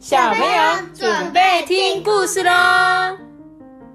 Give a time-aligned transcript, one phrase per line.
[0.00, 2.50] 小朋友准备听故事喽！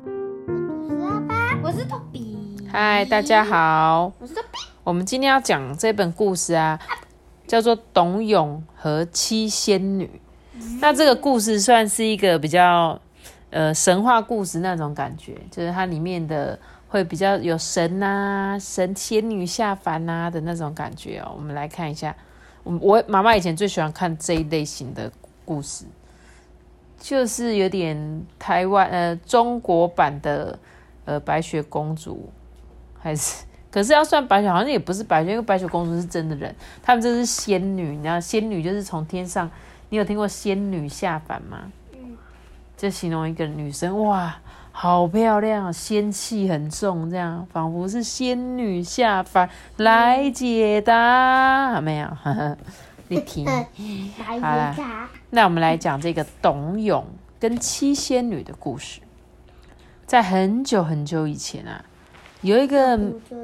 [0.06, 2.38] 我是阿爸，我是托比。
[2.72, 4.60] 嗨，大家好，我是托比。
[4.84, 6.80] 我们今天要讲这本故事啊，
[7.48, 10.22] 叫做《董永和七仙女》。
[10.80, 13.02] 那这个故事算是一个比较
[13.50, 21.32] 呃神话故事那种感觉，就是它里面的会比较有神呐、神仙女下凡呐的那种感觉哦。
[21.36, 22.16] 我们来看一下，
[22.64, 25.12] 我我妈妈以前最喜欢看这一类型的
[25.46, 25.86] 故事，
[27.00, 30.58] 就是有点台湾呃中国版的
[31.06, 32.30] 呃白雪公主，
[33.00, 39.52] 还是 可是要算白雪，好像也不是白雪，因为白雪公主是真的人，他们这是仙女，你知道仙女就是从天上，
[39.90, 41.72] 你有听过仙女下凡吗？
[41.94, 42.18] 嗯，
[42.78, 44.38] 就形容一个女生哇，
[44.72, 52.08] 好漂亮，仙气很重，这样仿佛是仙女下凡来解答，没有？
[53.08, 53.46] 你听。
[53.46, 53.68] 来
[54.18, 55.10] 好啦。
[55.30, 57.06] 那我们来讲这个董永
[57.40, 59.02] 跟七仙女的故事。
[60.06, 61.84] 在很久很久以前啊，
[62.42, 62.98] 有一个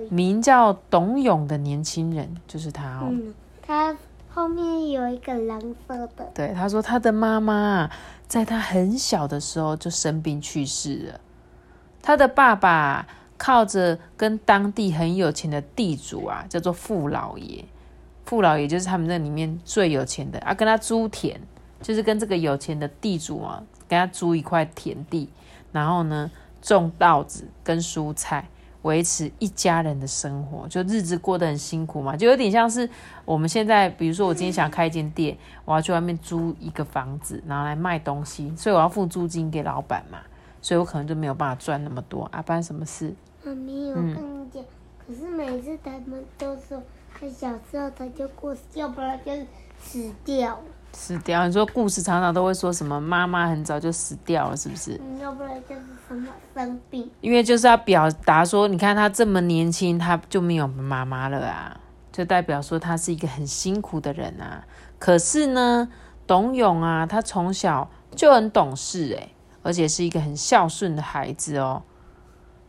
[0.10, 3.08] 名叫董永的年轻人，就是他哦。
[3.10, 3.98] 嗯，它
[4.30, 6.30] 后面有一个蓝色的。
[6.34, 7.92] 对，他说他的妈妈啊
[8.28, 11.20] 在他很小的时候就生病去世了。
[12.02, 17.66] 他的爸爸靠着跟当地很有钱的地主啊，叫做傅老爷，
[18.26, 21.40] 傅老也就是他们那里面最有钱的啊，跟他租田，
[21.82, 25.30] 就是跟这个有钱的地主啊，跟他租一块田地，
[25.72, 28.48] 然后呢种稻子跟蔬菜。
[28.84, 32.90] 维持一家人的生活，就日子过得很辛苦嘛，就有点像是
[33.26, 40.18] 我们现在，比如说我今天想开一间店，我要去外面租一个房子，然后来卖东西，所以我要付租金给老板嘛，
[40.64, 42.42] 所以我可能就没有办法赚那么多啊。
[42.42, 43.14] 不然什么事？
[43.44, 44.64] 妈咪，我跟你讲，
[45.06, 46.82] 可是每次他们都说
[47.22, 49.32] 他小时候他就过世，要不然就
[49.80, 51.46] 死掉了，死掉？
[51.46, 55.00] 你说故事常常都会说什么妈妈很早就死掉了，是不是？
[55.00, 57.12] 嗯，要不然就是什么生病。
[57.22, 61.80] 因为就是要表达说，你看他这么年轻，他就没有妈妈了啊，
[62.12, 64.66] 就代表说他是一个很辛苦的人啊。
[64.98, 65.90] 可是呢，
[66.26, 71.84] 董永啊，他从小就很懂事诶，而且是一个很孝顺的孩子哦。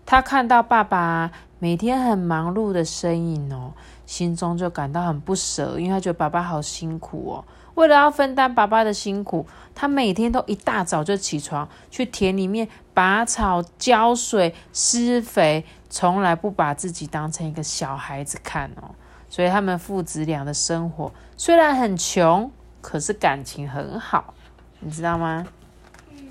[0.04, 1.30] 他看到爸爸
[1.62, 3.72] 每天很忙碌的身影哦，
[4.04, 7.44] 心中就感到很不舍，因为他觉得爸爸好辛苦哦。
[7.74, 18.90] 为了要分担爸爸的辛苦，他每天都一大早就起床去田里面拔草、浇水、施肥，从来不把自己当成一个小孩子看哦。
[19.28, 22.50] 所以他们父子俩的生活虽然很穷，
[22.80, 24.34] 可是感情很好，
[24.80, 25.46] 你知道吗？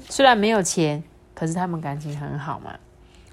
[0.10, 1.02] 虽然没有钱，
[1.34, 2.74] 可是他们感情很好嘛。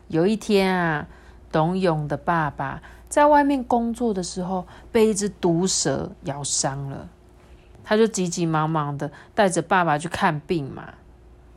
[0.06, 1.06] 有一天啊，
[1.50, 7.08] 董永的爸爸在外面工作的时候，被一只毒蛇咬伤了。
[7.82, 10.92] 他就急急忙忙的带着爸爸去看病嘛，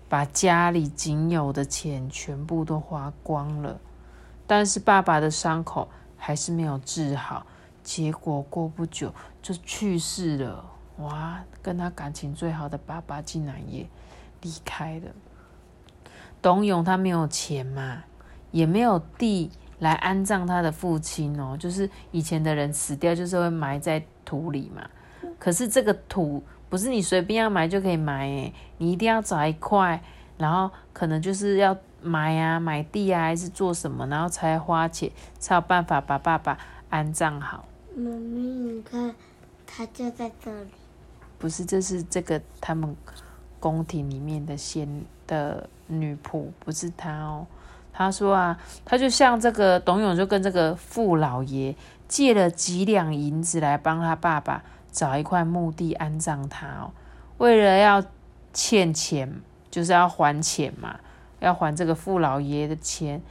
[0.08, 3.80] 把家里仅有的钱全部都花光了，
[4.48, 7.46] 但是爸爸的伤口还是没有治好，
[7.84, 10.64] 结果过不久就去世了。
[11.00, 13.86] 哇，跟他感情最好的爸爸竟然也
[14.42, 15.12] 离开了。
[16.42, 18.04] 董永他没有钱嘛，
[18.52, 24.88] 也没有地来安葬他的父亲哦，就是以前的人死掉就是会埋在土里嘛。
[25.40, 30.00] 可是这个土不是你随便要埋就可以埋诶，你一定要找一块，
[30.38, 36.56] 然后可能就是要埋啊、买地啊，还是做什么，然后才花钱，才有办法把爸爸
[36.92, 37.66] 安葬好。
[37.96, 39.16] 妈咪，你看，
[39.66, 40.70] 他就在这里。
[41.40, 42.96] 不是，这是这个他们
[43.60, 44.88] 宫廷里面的仙
[45.26, 47.48] 的女仆，不是他哦。
[47.94, 51.76] 他说啊，他就像这个董永，就跟这个傅老爷
[52.08, 54.64] 借了几两银子来帮他爸爸。
[54.92, 56.92] 找一块墓地安葬他哦，
[57.38, 58.04] 为了要
[58.52, 61.00] 欠钱，就是要还钱嘛，
[61.40, 63.22] 要还这个傅老爷的钱，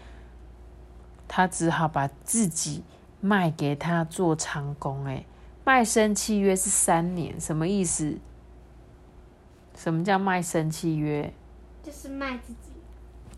[1.29, 2.83] 他只好把自己
[3.21, 5.05] 卖给他做长工。
[5.05, 5.27] 哎，
[5.63, 8.17] 卖身契约是三年，什么意思？
[9.77, 11.31] 什么叫卖身契约？
[11.83, 12.70] 就是卖自己。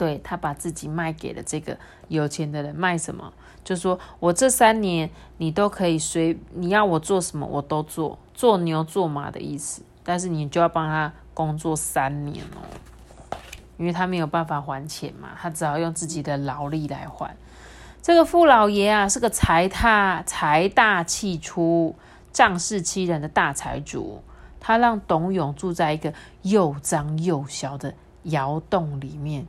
[0.03, 1.79] 对他把自己卖给了这个
[2.09, 3.33] 有钱的人，卖什么？
[3.63, 9.81] 就说我这三年你都可以随你要我做什么我都做，做牛做马的意思。
[10.03, 12.67] 但是你就要帮他工作三年哦，
[13.77, 17.37] 因为他没有办法还钱嘛，他只好用自己的劳力来还。
[18.03, 21.95] 这个傅老爷啊，是个财大财大气粗、
[22.33, 24.21] 仗势欺人的大财主。
[24.59, 26.13] 他让董永住在一个
[26.43, 27.95] 又脏又小的
[28.25, 29.47] 窑洞里面。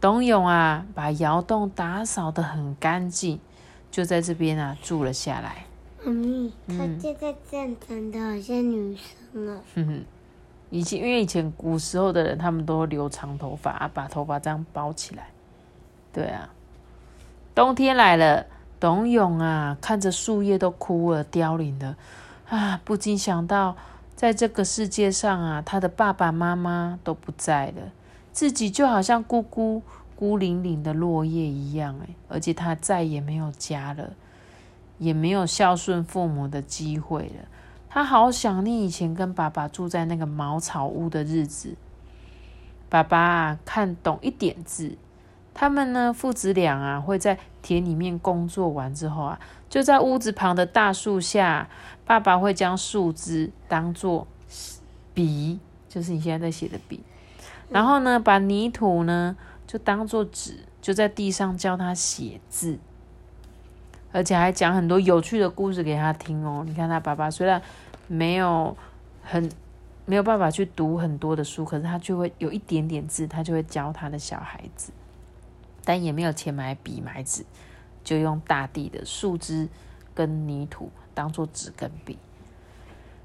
[0.00, 3.40] 董永啊，把窑洞打扫得很干净，
[3.90, 5.64] 就在这边啊住了下来。
[6.04, 9.60] 妈咪，他现在站长得好像女生了。
[9.74, 10.04] 哼哼，
[10.70, 15.30] 以前因为以前古时候的人，他们都留长头发啊，把头发这样包起来。
[16.12, 16.48] 对啊，
[17.54, 18.46] 冬天来了，
[18.78, 21.96] 董永啊，看着树叶都枯了、凋零了，
[22.48, 23.76] 啊，不禁想到，
[24.14, 27.82] 在这个世界上啊，他的爸爸妈妈都不在了，
[28.38, 29.82] 自己就好像孤孤
[30.14, 34.12] 孤零零的落叶一样，哎，而且他再也没有家了，
[34.98, 37.48] 也没有孝顺父母的机会了。
[37.88, 41.74] 他好想念以前跟爸爸住在那个茅草屋的日子。
[42.88, 44.96] 爸爸看懂一点字，
[45.52, 51.68] 他们呢父子俩啊会在田里面工作完之后啊，就在屋子旁的大树下，
[52.06, 54.28] 爸爸会将树枝当做
[55.12, 55.58] 笔，
[55.88, 57.02] 就是你现在在写的笔，
[57.70, 59.36] 然后呢把泥土呢
[59.66, 62.78] 就当做纸，就在地上教他写字。
[64.10, 66.64] 而且还讲很多有趣的故事给他听哦。
[66.66, 67.60] 你看他爸爸虽然
[68.06, 68.74] 没有
[69.22, 69.50] 很
[70.06, 74.92] 没有办法去读很多的书，可是他就会有一点点字，他就会教他的小孩子。
[75.84, 77.44] 但也没有钱买笔买纸，
[78.02, 79.68] 就用大地的树枝
[80.14, 82.18] 跟泥土当做纸跟笔。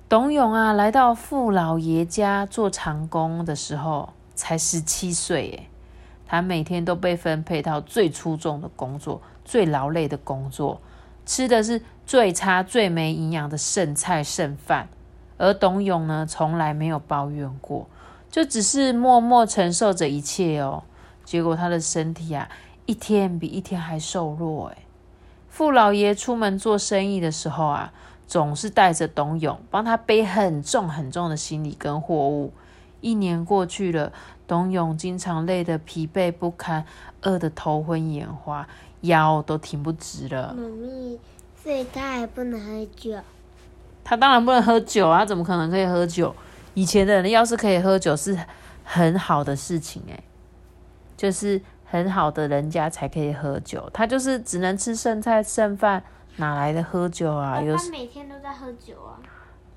[0.09, 5.63] 董永啊，来到父老爷家做长工的时候，才十七岁耶。
[6.25, 9.21] 他每天都被分配到最出众的工作。
[9.45, 10.79] 最劳累的工作，
[11.25, 14.87] 吃的是最差、最没营养的剩菜剩饭，
[15.37, 17.85] 而董永呢，从来没有抱怨过，
[18.31, 20.85] 就只是默默承受着一切哦。
[21.25, 22.47] 结果他的身体啊，
[22.85, 24.67] 一天比一天还瘦弱。
[24.67, 24.77] 哎，
[25.49, 27.91] 傅老爷出门做生意的时候啊，
[28.25, 32.53] 总是带着董永，帮他背很重很重的行李跟货物。
[33.03, 34.11] 一年过去了，
[34.47, 36.83] 董永经常累得疲惫不堪，
[37.21, 38.67] 饿得头昏眼花。
[39.01, 40.55] 腰都挺不直了。
[40.57, 41.19] 妈咪，
[41.61, 43.19] 所以他还不能喝酒。
[44.01, 45.25] 他当然不能喝酒啊！
[45.25, 46.33] 怎么可能可以喝酒？
[46.73, 48.39] 以前的人要是可以喝酒，是
[48.85, 50.23] 很好的事情哎，
[51.17, 53.89] 就是很好的人家才可以喝酒。
[53.93, 56.01] 他就是只能吃剩菜剩饭，
[56.37, 57.61] 哪来的喝酒啊？
[57.61, 59.19] 有他每天都在喝酒啊。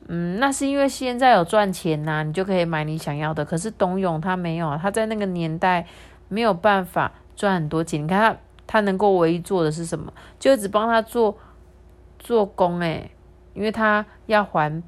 [0.08, 3.44] 嗯，那是因为现在有赚钱呐，你就可以买你想要的。
[3.44, 5.86] 可是董永他没有，他在那个年代
[6.28, 8.02] 没有办法赚很多钱。
[8.02, 8.38] 你看他。
[8.68, 10.12] 他能够唯一做的是什么？
[10.40, 11.38] 就只帮他做
[12.18, 13.08] 做工诶，
[13.54, 14.82] 因为他要还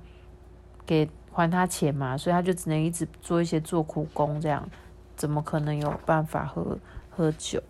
[0.85, 4.69] 给还他钱嘛，所以他就只能一直做一些做苦工，这样
[5.15, 6.77] 怎么可能有办法喝
[7.09, 7.63] 喝酒？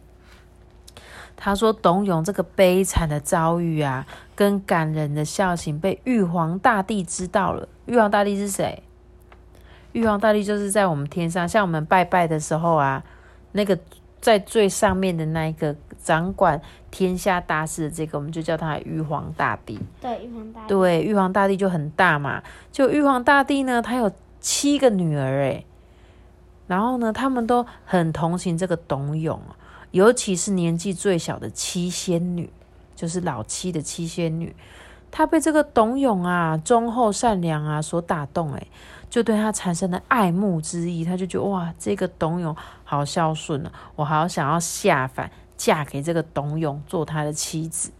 [1.38, 4.04] 他说：“董永这个悲惨的遭遇啊，
[4.34, 7.66] 跟感人的孝行被玉皇大帝知道了。
[7.86, 8.82] 玉皇大帝是谁？
[9.92, 13.02] 玉皇大帝就是在我们天上，像我们拜拜的时候啊，
[13.52, 13.78] 那个。”
[14.20, 19.78] 在最上面的那一个掌管天下大事的这个，我们就叫他玉皇大帝。
[20.00, 20.66] 对，玉皇大帝。
[20.66, 22.42] 对，玉皇大帝就很大嘛。
[22.72, 25.64] 就玉皇大帝呢，他有七个女儿诶。
[26.66, 29.40] 然后呢，他们都很同情这个董永，
[29.90, 32.50] 尤其是年纪最小的七仙女，
[32.94, 34.54] 就是老七的七仙女。
[35.10, 38.66] 她被这个董永啊忠厚善良啊所打动诶。
[39.10, 42.54] 就对他产生了爱慕之意，他就觉得哇，这个董永
[42.84, 47.90] 好孝顺啊，我好想要下凡嫁给这个董永做他的妻子。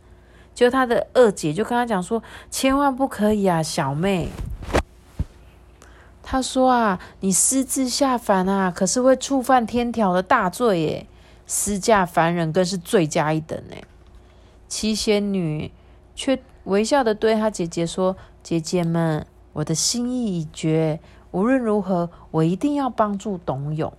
[0.55, 4.29] 就他的二姐就跟他讲说，千万不可以啊，小妹。
[6.23, 11.07] 他说啊，你私自下凡啊，可是会触犯天条的大罪耶，
[11.49, 13.75] 私嫁凡人更是罪加一等呢。
[14.69, 15.73] 七仙女
[16.15, 21.01] 却微笑的对她姐姐说：“姐姐们。”我的心意已决，
[21.33, 23.93] 无论如何，我一定要帮助董永。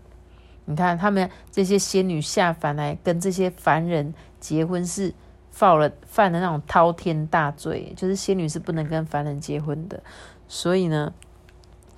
[0.64, 5.14] 你看，他们这些仙女下凡来跟这些凡人结婚，是
[5.52, 10.02] 犯了犯的那种滔天大罪，就是仙女是不能跟凡人结婚的。
[10.48, 11.12] 所以呢，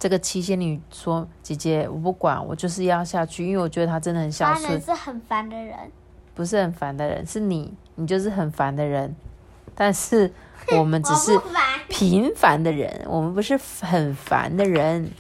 [0.02, 5.78] 这个七仙女说：“姐姐，我不管，我就是要下去，因为我觉得她真的很孝顺。”是很烦的人，
[6.34, 9.16] 不是很烦的人，是你，你就是很烦的人。
[9.76, 10.34] 但是
[10.76, 11.40] 我们只是。
[11.88, 15.12] 平凡的人，我们不是很烦的人。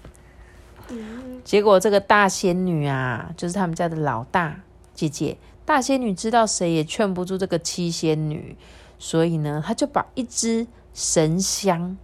[1.44, 4.62] 结果这个大仙女啊，就是他们家的老大
[4.96, 5.38] 姐姐。
[5.64, 8.58] 大仙女知道谁也劝不住这个七仙女，
[8.98, 11.96] 所以呢，她就把一支神香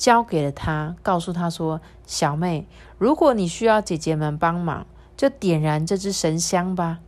[0.00, 2.66] 交给了她，告诉她说：“小妹，
[2.96, 7.00] 如果你需要姐姐们帮忙，就点燃这支神香吧。”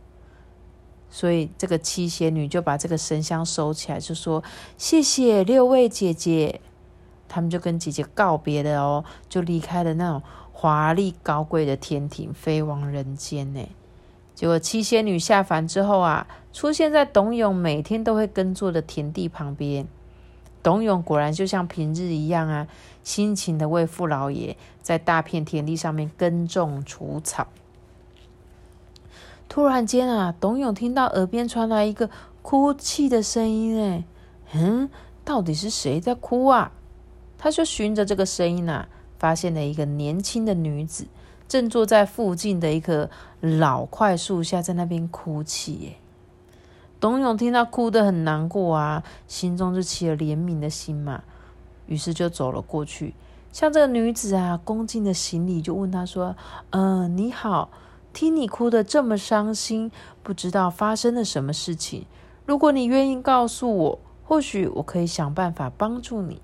[1.09, 4.43] 所以这个七仙女就把这个神香收起来，就说
[4.77, 6.61] ：“谢谢六位姐姐。”
[7.27, 10.21] 他们就跟姐姐告别了哦，就离开了那种
[10.51, 13.67] 华丽高贵的天庭，飞往人间呢。
[14.35, 19.87] 结果七仙女下凡之后啊，出现在董永每天都会耕作的田地旁边。
[20.63, 22.67] 董永果然就像平日一样啊，
[23.03, 27.45] 辛勤的为父老爷在大片田地上面耕种除草。
[29.49, 32.09] 突然间啊，董永听到耳边传来一个
[32.41, 34.03] 哭泣的声音，哎，
[34.53, 34.89] 嗯，
[35.23, 36.71] 到底是谁在哭啊？
[37.37, 38.87] 他就循着这个声音啊，
[39.19, 41.05] 发现了一个年轻的女子，
[41.47, 43.09] 正坐在附近的一棵
[43.41, 45.89] 老槐树下，在那边哭泣。
[45.91, 45.99] 哎，
[47.03, 51.21] 董永听到哭得很难过啊，心中就起了怜悯的心嘛，
[51.85, 53.13] 于是就走了过去，
[53.51, 56.33] 向这个女子啊恭敬的行礼，就问她说
[56.71, 57.69] ：“嗯，你好。”
[58.13, 59.91] 听你哭得这么伤心，
[60.21, 62.05] 不知道发生了什么事情。
[62.45, 66.39] 如果你愿意告诉我，或许我可以想办法帮助你。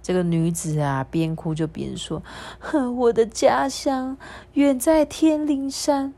[0.00, 2.22] 这个女子啊，边哭就边说
[2.98, 4.16] ：“我的家乡
[4.52, 6.14] 远在天灵山，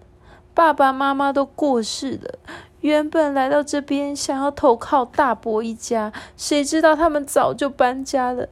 [0.53, 2.39] 爸爸妈妈都过世了。
[2.83, 8.49] 原本来到这边想要投靠大伯一家，谁知道他们早就搬家了。”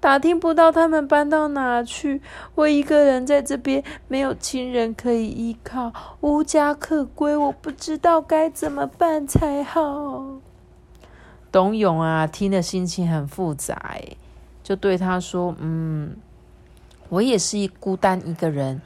[0.00, 2.20] 打听不到他们搬到哪去，
[2.56, 10.40] 我一个人在这边没有亲人可以依靠，无家可归，我不知道该怎么办才好。
[11.50, 13.96] 董永啊，听了心情很复杂，
[14.62, 16.14] 就对他说：“嗯，
[17.08, 18.82] 我也是一孤单一个人，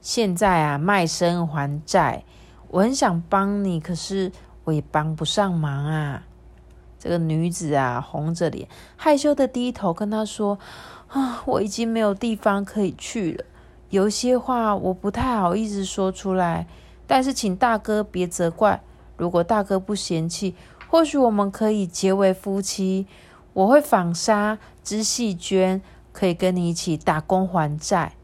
[0.00, 2.24] 现在啊卖身还债，
[2.74, 4.32] 我很想帮你，可是
[4.64, 6.24] 我也帮不上忙啊。”
[6.98, 8.66] 这个女子啊，红着脸，
[8.96, 10.58] 害羞的低头跟他说
[11.06, 13.44] ：“啊，我已经没有地方可以去了，
[13.90, 16.66] 有些话我不太好意思说出来。
[17.06, 18.82] 但是请大哥别责怪，
[19.16, 20.56] 如果大哥不嫌弃，
[20.88, 23.06] 或许我们可以结为夫妻。
[23.52, 25.80] 我会纺纱、织细绢，
[26.12, 28.14] 可以跟你一起打工还债，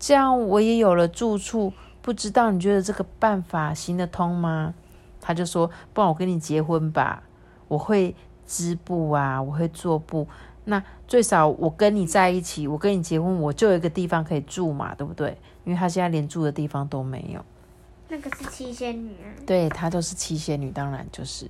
[0.00, 1.72] 这样我也有了住处。
[2.02, 4.74] 不知道你觉得这个办法行得通吗？”
[5.20, 7.22] 他就说：“不然我跟你结婚吧。”
[7.68, 8.14] 我会
[8.46, 10.26] 织布啊，我会做布。
[10.64, 15.38] 那最少我跟你在一起，我跟你结婚，我就有一个地方可以住嘛，对不对？
[15.64, 17.42] 因为他现在连住的地方都没有。
[18.08, 19.32] 那个是七仙女啊。
[19.46, 21.48] 对，她就是七仙女，当然就是。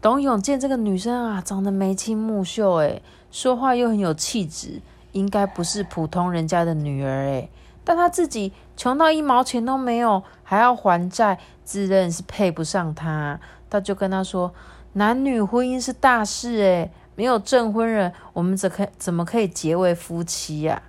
[0.00, 4.80] 董永见这个女生啊，长得眉清目秀，诶，说话又很有气质，
[5.12, 7.50] 应该不是普通人家的女儿，诶。
[7.88, 13.40] 但他自己穷到一毛钱都没有，还要还债，自认是配不上他。
[13.70, 14.52] 他就跟他说。
[14.94, 20.82] 男女婚姻是大事诶，没有证婚人，我们怎可怎么可以结为夫妻呀？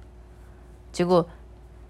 [0.92, 1.28] 结果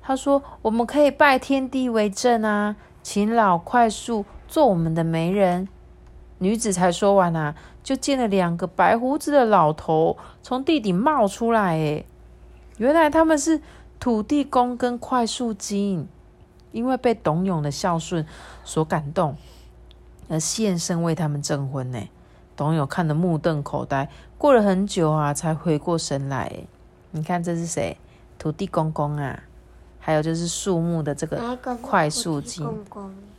[0.01, 5.67] 他说：“我们可以拜天地为证啊，请老快速做我们的媒人。”
[6.39, 11.77] 女子才说完啊，就见了两个白胡子的老头从地底冒出来。
[11.77, 12.05] 诶，
[12.77, 13.61] 原来他们是
[13.99, 16.07] 土地公跟快速金，
[16.71, 18.25] 因为被董永的孝顺
[18.63, 19.35] 所感动。
[20.29, 21.99] 而现身为他们证婚呢？
[22.55, 26.51] 董永看得目瞪口呆，过了很久啊，才回过神来。
[27.11, 27.97] 你看这是谁？
[28.37, 29.43] 土地公公啊！
[29.97, 32.65] 还有就是树木的这个快速金，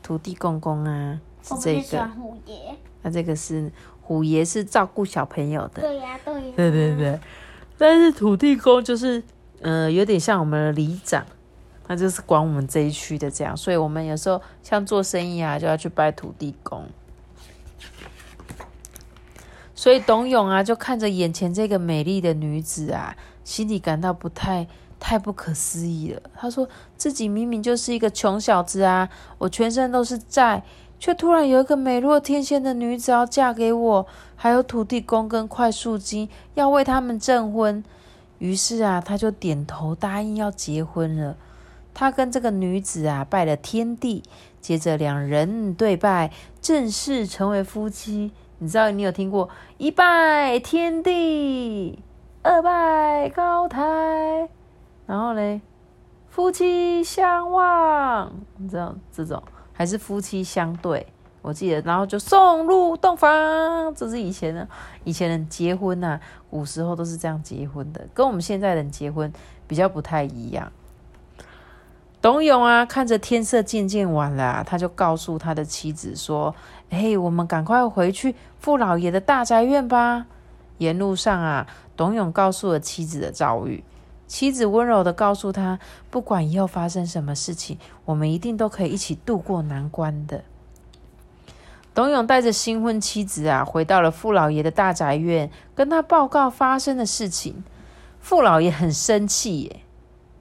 [0.03, 2.05] 土地公公啊，是这个。
[2.09, 2.77] 虎爷。
[3.03, 3.71] 那这个是
[4.03, 5.81] 虎爷，是照顾小朋友的。
[5.83, 6.53] 对呀，对。
[6.53, 7.21] 对对对。
[7.79, 9.23] 但是土地公就是，
[9.61, 11.25] 呃，有点像我们的里长。
[11.87, 16.87] 他就是管我们这一区的这样，所以我们有时候像做生意啊，就要去拜土地公。
[19.75, 24.69] 所以董永啊，就看着眼前这个美丽的女子啊，心里感到不太
[25.01, 26.23] 太不可思议了。
[26.37, 30.63] 他说自己明明就是一个穷小子啊，我全身都是债，
[31.01, 37.83] 却突然有一个美若天仙的女子要嫁给我，还有土地公跟快速金要为他们证婚。
[38.41, 41.37] 于是啊，他就点头答应要结婚了。
[41.95, 44.23] 他跟这个女子啊拜了天地，
[44.61, 48.33] 接着两人对拜，正式成为夫妻。
[48.59, 51.99] 你知道你有听过一拜天地，
[52.43, 54.49] 二拜高台，
[55.07, 55.61] 然后嘞
[56.29, 59.43] 夫妻相望，你知道这种
[59.73, 61.07] 还是夫妻相对？
[61.43, 64.69] 我记得，然后就送入洞房，这是以前的
[65.05, 66.21] 以前人结婚呐，
[66.51, 69.33] 古时候都是这样结婚的，跟我们现在人结婚
[69.67, 70.71] 比较不太一样。
[72.23, 76.55] 董永啊，看着天色渐渐晚了，他就告诉他的妻子说
[76.91, 80.27] ：“哎，我们赶快回去父老爷的大宅院吧。”
[80.77, 81.67] 沿路上啊，
[81.97, 83.83] 董永告诉了妻子的遭遇，
[84.27, 85.79] 妻子温柔的告诉他
[86.11, 90.45] ：“不管以后发生什么事情，我们一定都可以一起度过难关的。”
[91.95, 97.65] 董永带着新婚妻子啊，回到了傅老爷的大宅院，跟他报告发生的事情。
[98.21, 99.81] 傅老爷很生气耶。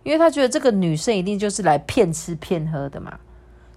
[0.03, 3.19] 因为他觉得这个女生一定就是来骗吃骗喝的嘛，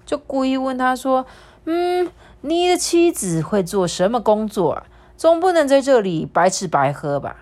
[0.06, 1.26] 就故意问他说
[1.66, 2.10] ：“嗯，
[2.42, 4.86] 你的妻子会做什么工作啊？
[5.16, 7.38] 总不能在这里白吃白喝吧？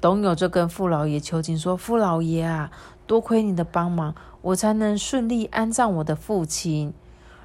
[0.00, 2.70] 董永就跟傅老爷求情说：“傅老爷啊，
[3.06, 6.94] 多亏你的帮忙，我才能顺利安葬我的父亲。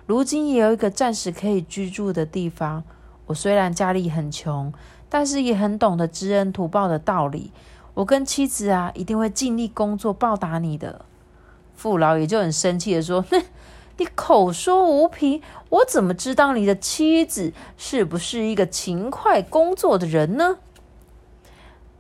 [0.09, 2.83] 如今也有一个暂时可以居住的地方。
[3.27, 4.73] 我虽然家里很穷，
[5.07, 7.51] 但是也很懂得知恩图报的道理。
[7.93, 11.05] 我跟妻子啊，一定会尽力工作报答你的。”
[11.77, 13.39] 傅老爷就很生气的说：“哼，
[13.97, 20.57] 你口说无凭，我怎么知道你的妻子是不是一个勤快工作的人呢？”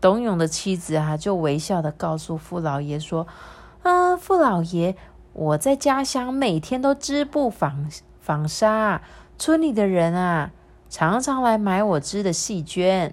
[0.01, 3.27] 董永的妻子啊，就微笑的告诉傅老爷说
[3.83, 4.97] ：“啊，傅老爷，
[5.33, 9.01] 我在家乡每天都织布纺纺纱，
[9.37, 10.51] 村里的人啊，
[10.89, 13.11] 常常来买我织的细绢。”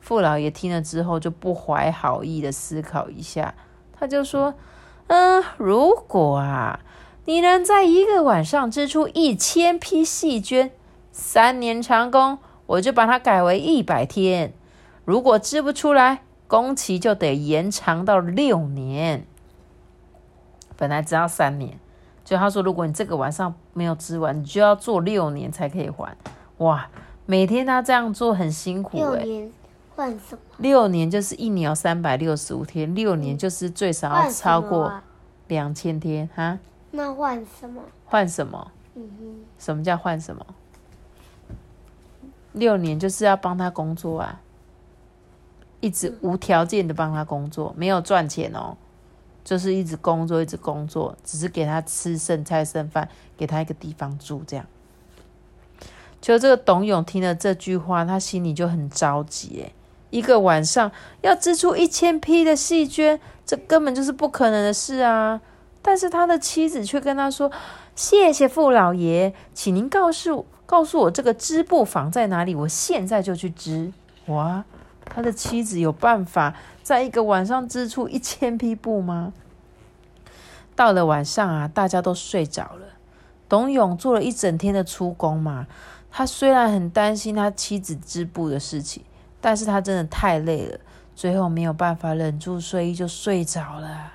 [0.00, 3.54] 傅老爷听了之后，就不怀好意的思考一下，
[3.92, 4.54] 他就说
[5.08, 6.80] ：“嗯，如果啊，
[7.26, 10.70] 你能在一个晚上织出一千匹细绢，
[11.12, 14.54] 三年长工，我就把它改为一百天。”
[15.04, 19.26] 如果织不出来，工期就得延长到六年。
[20.78, 21.76] 本来只要三年，
[22.24, 26.16] 就他说，如果你这个晚上没有织完，你就要做六年才可以还。
[26.58, 26.88] 哇，
[27.26, 29.52] 每天他这样做很辛苦六年
[29.96, 30.38] 换什么？
[30.58, 34.92] 六年就是一年有三百六十五天，六年就是最少要超过
[35.48, 36.58] 两千天哈。
[36.92, 37.82] 那换什么？
[38.06, 38.70] 换什么？
[38.94, 39.34] 嗯哼。
[39.58, 40.46] 什么叫换什么？
[42.52, 44.40] 六年就是要帮他工作啊。
[45.80, 48.76] 一直无条件的帮他工作，没有赚钱哦，
[49.48, 54.66] 就是一直工作，一直工作，只是给他吃剩菜剩饭，给他一个地方住，这样。
[56.20, 59.72] 就这个董永听了这句话，他心里就很着急，诶
[60.10, 65.40] 一个晚上要织出一千匹的细绢，这根本就是不可能的事啊！
[65.80, 67.50] 但是他的妻子却跟他说
[67.96, 73.90] ：“谢谢傅老爷，请您告诉告诉我这个织布坊在哪里，我现在就去织。”
[74.28, 74.62] 哇！
[75.06, 79.32] 他的妻子有办法在一个晚上织出一千匹布吗？
[80.78, 82.86] 到了晚上啊，大家都睡着了。
[83.48, 85.66] 董永做了一整天的出工嘛，
[86.08, 89.02] 他虽然很担心他妻子织布的事情，
[89.40, 90.78] 但是他真的太累了，
[91.16, 94.12] 最后没有办法忍住睡意就睡着了。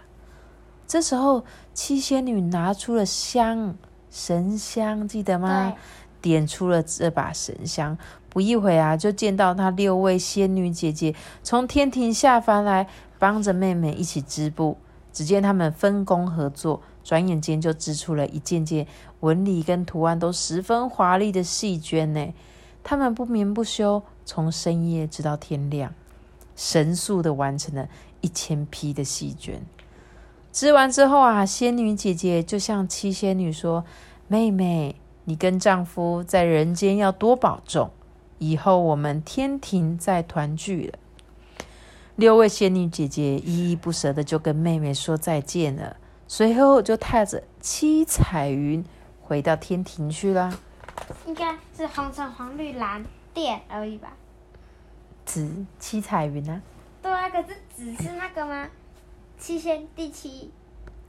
[0.87, 3.75] 这时候，七仙女拿出了香
[4.09, 5.73] 神香，记得吗？
[6.21, 7.97] 点出了这把神香。
[8.29, 12.87] 不一会啊，就见到那六位仙女姐姐从天庭下凡来，
[13.19, 14.77] 帮着妹妹一起织布。
[15.13, 18.85] 只见他们分工合作，转眼间就织出了一件件
[19.21, 22.33] 纹理跟图案都十分华丽的细绢呢。
[22.83, 25.93] 他们不眠不休，从深夜直到天亮，
[26.55, 27.87] 神速的完成了
[28.19, 29.59] 一千批的细绢。
[30.51, 33.85] 织完之后啊，仙女姐姐就向七仙女说
[34.27, 37.89] ：“妹妹，你跟丈夫在人间要多保重。”
[38.39, 40.99] 以后我们天庭再团聚了。
[42.15, 45.97] 六位仙女姐姐依依不舍的就跟妹妹说再见了，
[46.27, 48.83] 随后就踏着七彩云
[49.21, 50.57] 回到天庭去了。
[51.25, 54.13] 应该是红橙黄绿蓝靛而已吧？
[55.25, 56.61] 紫七彩云啊？
[57.01, 58.67] 对啊，可是紫是那个吗？
[59.37, 60.51] 七仙第七。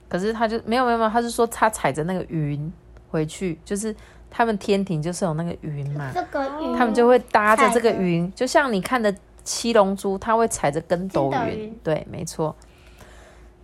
[0.09, 2.73] 可是他就没有没有没有，他是说他踩着那个云
[3.11, 3.95] 回去，就是。
[4.37, 6.45] 他们天庭就是有那个云嘛这个，
[6.77, 11.79] 他们就会搭着这个云，就像你看的七龙珠，他会踩着跟斗云。
[11.85, 12.57] 对，没错。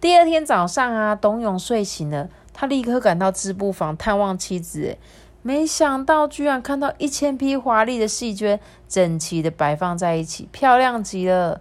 [0.00, 4.96] 第二天早上啊，董永睡醒了，他立刻赶到织布房探望妻子，
[5.42, 11.60] 没想到居然看到一千匹华丽的细绢整齐的摆放在一起，漂亮极了。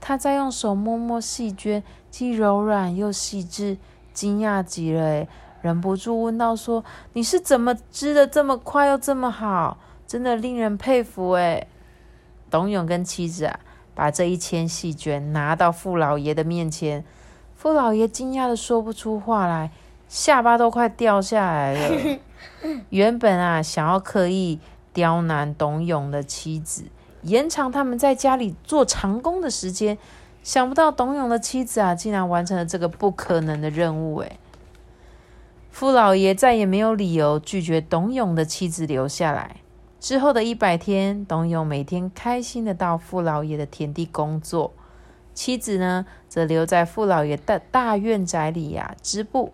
[0.00, 3.76] 他再用手摸摸细绢，既柔软又细致，
[4.12, 5.28] 惊讶极了，诶
[5.62, 9.78] 忍不住问到：“说你是怎么织的这么快又这么好？
[10.06, 11.66] 真的令人佩服诶。
[12.50, 13.60] 董永跟妻子啊，
[13.94, 17.04] 把这一千细卷拿到傅老爷的面前，
[17.54, 19.70] 傅老爷惊讶的说不出话来，
[20.08, 22.18] 下巴都快掉下来了。
[22.90, 24.58] 原本啊，想要刻意
[24.92, 26.84] 刁难董永的妻子，
[27.22, 29.98] 延长他们在家里做长工的时间，
[30.42, 34.38] 想不到董永的妻子啊，竟然完成了这个不可能的任务诶。
[35.70, 39.56] 傅老爷再也没有理由拒绝董永的妻子留下来。
[39.98, 44.72] 之后的一百天，董永每天开心的到傅老爷的田地工作，
[45.34, 49.52] 妻子呢则留在傅老爷的大院宅里呀织布。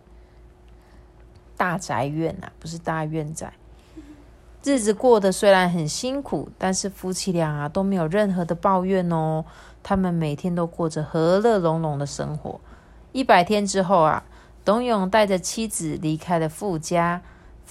[1.57, 3.53] 大宅院呐，不是大院宅。
[4.65, 9.45] 日子过得虽然很辛苦，但是夫妻俩啊都没有任何的抱怨哦。
[9.83, 12.61] 他们每天都过着和乐融融的生活。
[13.13, 14.25] 一百天之后啊。
[14.65, 17.21] 董永带着妻子离开了傅家，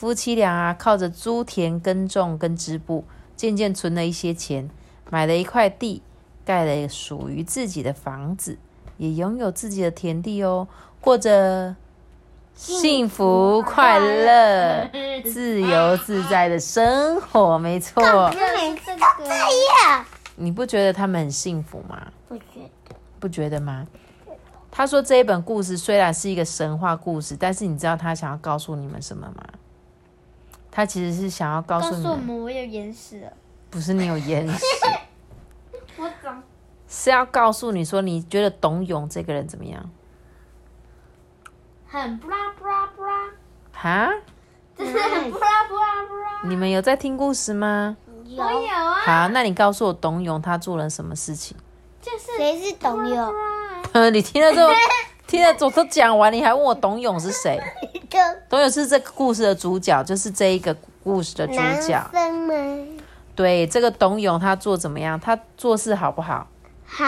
[0.02, 4.68] 夫妻俩啊靠着租田耕种跟织布，渐渐存了一些钱，
[5.12, 6.02] 买了一块地，
[6.44, 8.58] 盖了属于自己的房子，
[8.98, 10.68] 也拥有自己的田地哦，
[11.00, 11.76] 过着
[12.56, 14.90] 幸福、快乐、
[15.24, 17.60] 自由自在的生活。
[17.60, 18.02] 没错，
[20.36, 22.08] 你不觉得他们很幸福吗？
[22.28, 22.44] 不觉
[22.90, 22.96] 得？
[23.20, 23.86] 不觉得吗？
[24.72, 29.44] 他说这一本故事虽然是一个神话故事，但是你知道他想要告诉你们什么吗？
[30.72, 33.34] 他其实是想要告告诉你们，诉我们我有眼屎了。
[33.70, 34.66] 不是你有眼屎，
[35.98, 36.42] 我长
[36.88, 39.90] 是要告诉你说，你觉得董永这个人怎么样？
[41.88, 43.30] 很布拉布拉布拉，
[43.74, 44.10] 哈？
[44.78, 46.50] 就是很布拉布拉布拉。
[46.50, 47.98] 你们有在听故事吗？
[48.26, 51.58] 有我有啊，好，那你告诉我董永他做了什么事情？
[52.02, 53.34] 就是谁是董永？
[54.14, 54.66] 你听了这
[55.32, 57.60] 么听了我都讲完，你还问我董永是谁？
[58.50, 62.06] 董永是这个故事的主角，就是这一个故事的主男角。
[63.34, 65.20] 对，这个董永他做怎么样？
[65.20, 66.48] 他做事好不好？
[66.86, 67.06] 好，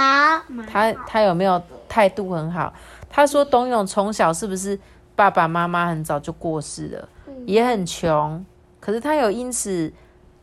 [0.71, 2.73] 他他有没有态度很好？
[3.09, 4.79] 他说董永从小是不是
[5.15, 7.09] 爸爸妈妈很早就过世了，
[7.45, 8.43] 也很穷，
[8.79, 9.91] 可是他有因此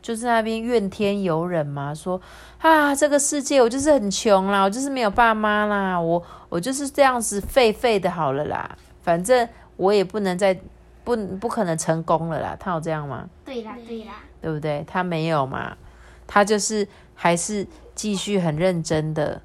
[0.01, 2.19] 就是那边怨天尤人嘛，说
[2.57, 10.59] 啊这个世界我就是很穷啦，我就是没有爸妈啦，我我就是这样子废废的好了啦，反正我也不能再
[11.03, 13.29] 不不可能成功了啦，他有这样吗？
[13.45, 14.83] 对啦对啦，对不对？
[14.87, 15.77] 他没有嘛，
[16.25, 19.41] 他就是还是继续很认真的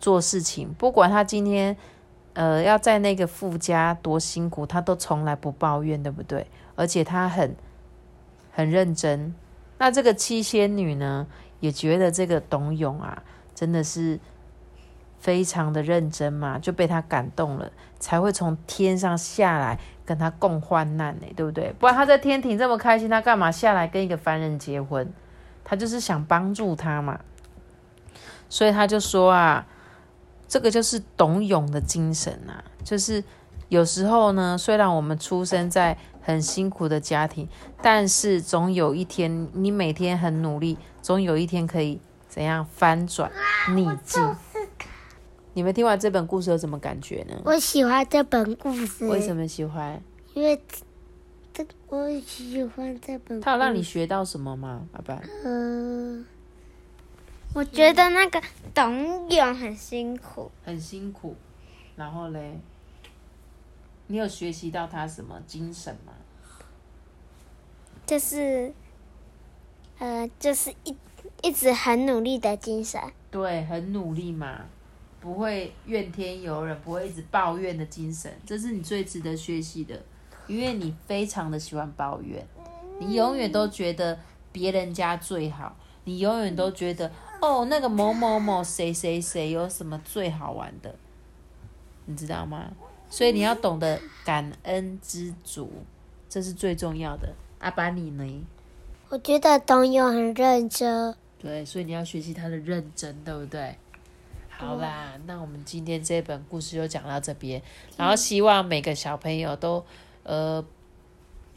[0.00, 1.76] 做事情，不管他今天
[2.34, 6.46] 呃要在那个富家多辛苦，他都从来不抱怨，对不对？
[6.74, 7.54] 而且他很
[8.52, 9.34] 很认真。
[9.82, 11.26] 那这个七仙女呢，
[11.58, 13.20] 也觉得这个董永啊，
[13.52, 14.16] 真的是
[15.18, 17.68] 非常的认真嘛，就被他感动了，
[17.98, 21.74] 才会从天上下来跟他共患难呢，对不对？
[21.80, 25.12] 不然他在天庭这么开心，他干嘛下来跟一个凡人结婚？
[25.64, 27.18] 他就是想帮助他嘛，
[28.48, 29.66] 所以他就说啊，
[30.46, 33.24] 这个就是董永的精神啊，就是
[33.68, 37.48] 有时候呢，虽然我们出生在很辛苦的家庭，
[37.82, 43.30] 但是总有一天，你每天很努力，总有一天可以怎样翻转
[43.74, 44.34] 逆境。
[45.54, 47.36] 你们听完这本故事有什么感觉呢？
[47.44, 49.06] 我喜欢这本故事。
[49.06, 50.00] 为什么喜欢？
[50.32, 50.58] 因为
[51.52, 53.38] 这我喜欢这本。
[53.38, 54.86] 他有让你学到什么吗？
[54.90, 55.20] 爸爸？
[55.44, 56.24] 呃，
[57.52, 58.40] 我觉得那个
[58.72, 61.36] 董永很辛苦，很辛苦，
[61.96, 62.58] 然后嘞，
[64.12, 66.12] 你有学习到他什么精神吗？
[68.04, 68.70] 就是
[69.98, 70.94] 呃，就是一
[71.40, 73.00] 一直很努力的精神。
[73.30, 74.66] 对，很努力嘛，
[75.18, 79.98] 不会怨天尤人，不会一直抱怨的精神，这是你最值得学习的，
[80.46, 82.46] 因为你非常的喜欢抱怨，
[82.98, 84.20] 你永远都觉得
[84.52, 90.94] 别人家最好，你永远都觉得哦，那个某某某谁谁谁有什么最好玩的，
[92.04, 92.70] 你知道吗？
[93.12, 95.70] 所以你要懂得感恩知足，
[96.30, 97.28] 这是最重要的。
[97.58, 98.46] 阿爸你呢？
[99.10, 101.14] 我觉得董永很认真。
[101.38, 103.76] 对，所以你要学习他的认真，对不对？
[104.48, 107.60] 好啦，那我们今天这本故事就讲到这边，
[107.98, 109.84] 然后希望每个小朋友都
[110.22, 110.64] 呃，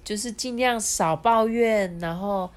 [0.04, 2.50] 就是尽量少抱怨，然后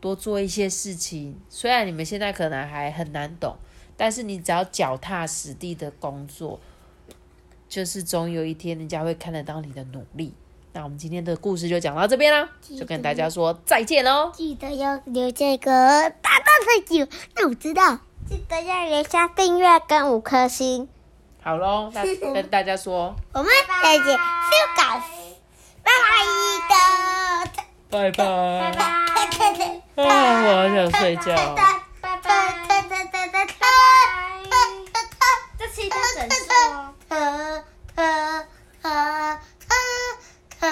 [0.00, 1.38] 多做一些事情。
[1.50, 3.54] 虽然你们现在可能还很难懂，
[3.98, 6.58] 但是你只要脚踏实地的工作，
[7.74, 10.32] 就是总有一天人家会看得到你的努力。
[10.72, 14.30] 那我们今天的故事就讲到这边啦，就跟大家说再见喽。
[14.32, 15.72] 记得要留下一个
[16.22, 17.98] 大大的九，那我知道。
[18.28, 20.88] 记得要留下订阅跟五颗星。
[21.42, 23.12] 好喽，那跟大家说。
[23.34, 23.50] 我们
[23.82, 24.18] 再见，修
[24.76, 25.02] 改，
[25.82, 26.14] 拜拜。
[26.70, 26.72] 的，
[27.90, 28.22] 拜拜。
[28.62, 28.70] 拜
[29.96, 30.04] 拜。
[30.04, 31.34] 啊， 我好想睡觉。
[36.14, 36.44] 闪烁